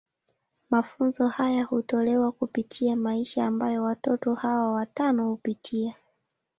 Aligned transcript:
Mafunzo 0.69 1.27
haya 1.27 1.63
hutolewa 1.63 2.31
kupitia 2.31 2.95
maisha 2.95 3.45
ambayo 3.45 3.83
watoto 3.83 4.33
hawa 4.35 4.71
watano 4.73 5.29
hupitia. 5.29 5.95